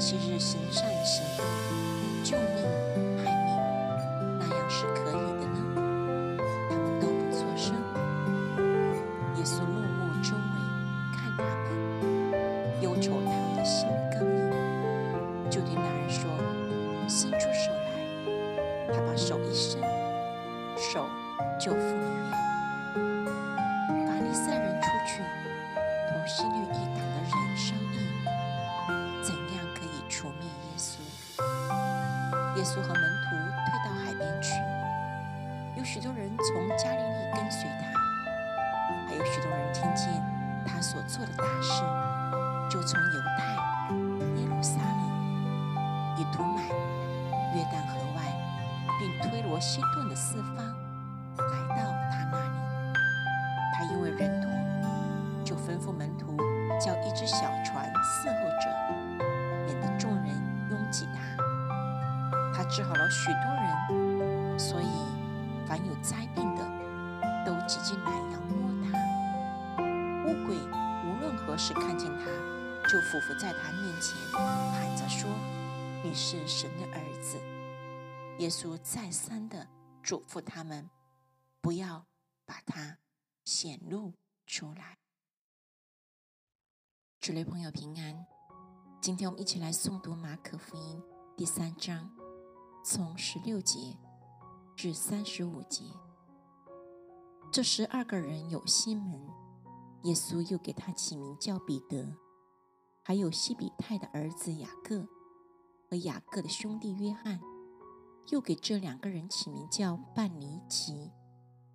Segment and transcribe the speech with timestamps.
[0.00, 1.67] 昔日行善行，
[32.58, 33.36] 耶稣和门徒
[33.70, 34.52] 退到海边去，
[35.76, 37.86] 有许多人从加利利跟随他，
[39.06, 40.08] 还有许多人听见
[40.66, 41.82] 他所做的大事，
[42.68, 43.54] 就从犹太、
[44.40, 46.62] 耶路撒冷、以图买、
[47.54, 48.22] 约旦河外，
[48.98, 52.58] 并推罗西顿的四方来到他那里。
[53.72, 54.50] 他因为人多，
[55.44, 56.36] 就吩咐门徒
[56.84, 58.66] 叫一只小船伺候着，
[62.78, 64.86] 治好了许多人，所以
[65.66, 66.62] 凡有灾病的
[67.44, 69.82] 都挤进来要摸他。
[70.24, 70.56] 乌鬼
[71.04, 72.26] 无论何时看见他，
[72.88, 75.28] 就俯伏在他面前，喊着说
[76.04, 77.36] ：“你是神的儿子。”
[78.38, 79.66] 耶稣再三的
[80.00, 80.88] 嘱咐他们，
[81.60, 82.06] 不要
[82.46, 82.98] 把他
[83.44, 84.14] 显露
[84.46, 84.98] 出来。
[87.20, 88.24] 主类朋友平安，
[89.00, 91.02] 今天我们一起来诵读马可福音
[91.36, 92.08] 第三章，
[92.90, 93.98] 从十六节
[94.74, 95.84] 至三十五节。
[97.52, 99.28] 这十二个人有西门，
[100.04, 102.16] 耶稣又给他起名叫彼得，
[103.04, 105.06] 还有西比泰的儿子雅各
[105.90, 107.38] 和雅各的兄弟约翰。
[108.30, 111.12] 又给这两个人起名叫半尼奇，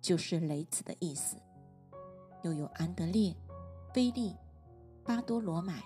[0.00, 1.36] 就是雷子的意思。
[2.42, 3.36] 又有安德烈、
[3.92, 4.34] 菲利、
[5.04, 5.80] 巴多罗买、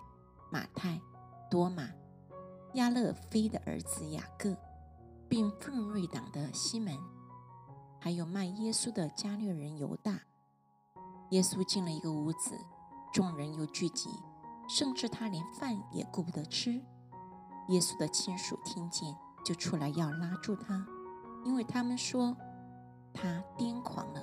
[0.50, 0.98] 马太、
[1.50, 1.86] 多马、
[2.74, 4.56] 亚勒菲的儿子雅各，
[5.28, 6.96] 并奋锐党的西门，
[8.00, 10.20] 还有卖耶稣的加略人犹大。
[11.30, 12.58] 耶稣进了一个屋子，
[13.12, 14.08] 众人又聚集，
[14.68, 16.72] 甚至他连饭也顾不得吃。
[17.68, 19.16] 耶稣的亲属听见。
[19.44, 20.84] 就出来要拉住他，
[21.42, 22.36] 因为他们说
[23.14, 24.22] 他癫狂了。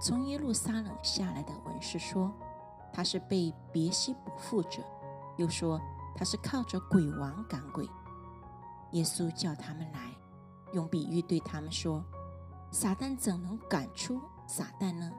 [0.00, 2.32] 从耶路撒冷下来的文士说
[2.92, 4.84] 他是被别西卜附着，
[5.36, 5.80] 又说
[6.14, 7.88] 他是靠着鬼王赶鬼。
[8.94, 10.16] 耶稣叫他们来，
[10.72, 12.04] 用比喻对他们说：
[12.72, 15.12] 撒旦怎能赶出撒旦呢？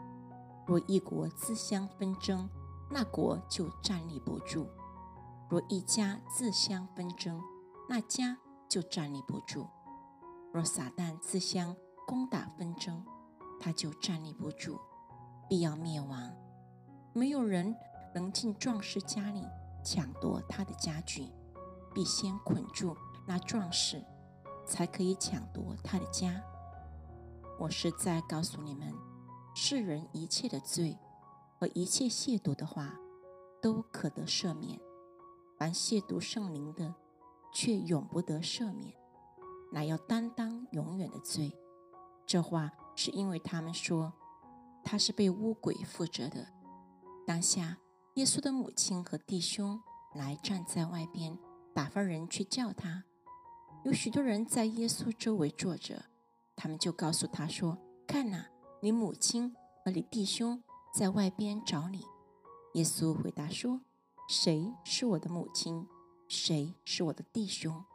[0.65, 2.49] 若一国自相纷争，
[2.89, 4.65] 那国就站立不住；
[5.49, 7.41] 若一家自相纷争，
[7.87, 8.37] 那家。
[8.67, 9.67] 就站立不住。
[10.51, 11.73] 若撒旦自相
[12.07, 13.05] 攻打纷争，
[13.59, 14.79] 他就站立不住，
[15.47, 16.33] 必要灭亡。
[17.13, 17.75] 没有人
[18.13, 19.45] 能进壮士家里
[19.83, 21.31] 抢夺他的家具，
[21.93, 22.97] 必先捆住
[23.27, 24.03] 那壮士，
[24.67, 26.43] 才可以抢夺他的家。
[27.59, 28.93] 我是在告诉你们，
[29.55, 30.97] 世人一切的罪
[31.59, 32.93] 和一切亵渎的话，
[33.61, 34.77] 都可得赦免；
[35.57, 36.93] 凡亵渎圣灵的，
[37.53, 38.93] 却永不得赦免，
[39.71, 41.51] 乃要担当永远的罪。
[42.27, 44.13] 这话是因为他们说
[44.83, 46.47] 他是被污鬼附着的。
[47.25, 47.77] 当下，
[48.15, 49.81] 耶稣的母亲和弟兄
[50.13, 51.39] 来站在外边，
[51.73, 53.05] 打发人去叫他。
[53.85, 56.05] 有许多人在耶稣周围坐着，
[56.55, 58.49] 他们就告诉他说：“看哪，
[58.81, 62.03] 你母亲和你弟兄在外边找你。”
[62.73, 63.81] 耶稣回答说
[64.27, 65.85] ：“谁是我的母亲？”
[66.27, 67.85] 谁是我的弟兄？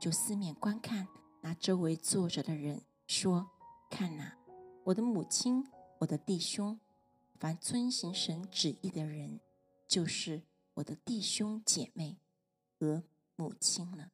[0.00, 1.06] 就四面观看
[1.40, 3.48] 那周围坐着的人，说
[3.88, 4.36] ：“看哪，
[4.86, 5.64] 我的母亲，
[6.00, 6.80] 我的弟兄。
[7.38, 9.38] 凡遵行神旨意的人，
[9.86, 10.42] 就是
[10.74, 12.18] 我的弟兄姐妹
[12.80, 13.04] 和
[13.36, 14.10] 母亲了。”